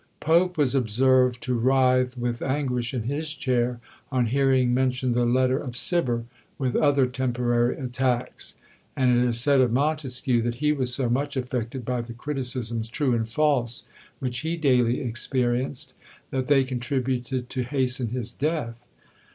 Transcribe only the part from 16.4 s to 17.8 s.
they contributed to